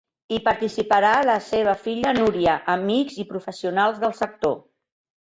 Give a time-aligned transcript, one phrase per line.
[0.35, 4.61] Hi participarà la seva filla Núria, amics i professionals del sector.